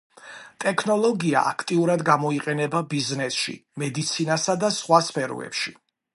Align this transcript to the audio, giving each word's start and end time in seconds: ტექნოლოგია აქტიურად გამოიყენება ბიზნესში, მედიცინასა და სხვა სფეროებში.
ტექნოლოგია 0.63 1.43
აქტიურად 1.49 2.05
გამოიყენება 2.07 2.81
ბიზნესში, 2.95 3.55
მედიცინასა 3.83 4.59
და 4.65 4.75
სხვა 4.79 5.05
სფეროებში. 5.11 5.79